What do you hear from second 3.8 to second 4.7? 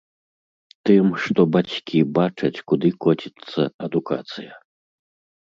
адукацыя.